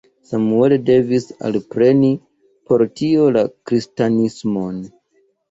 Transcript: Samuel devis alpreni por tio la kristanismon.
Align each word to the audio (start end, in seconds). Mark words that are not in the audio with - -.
Samuel 0.27 0.73
devis 0.85 1.27
alpreni 1.49 2.09
por 2.71 2.85
tio 3.01 3.29
la 3.37 3.45
kristanismon. 3.53 4.83